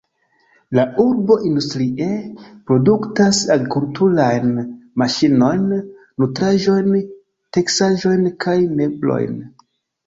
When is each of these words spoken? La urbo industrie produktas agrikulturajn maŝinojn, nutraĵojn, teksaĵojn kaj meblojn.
La 0.77 0.83
urbo 1.01 1.35
industrie 1.49 2.07
produktas 2.71 3.43
agrikulturajn 3.57 4.51
maŝinojn, 5.03 5.71
nutraĵojn, 6.25 6.93
teksaĵojn 7.61 8.29
kaj 8.47 8.59
meblojn. 8.83 9.41